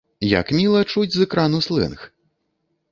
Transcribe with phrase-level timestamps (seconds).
[0.29, 2.09] Як міла чуць з экрану слэнг!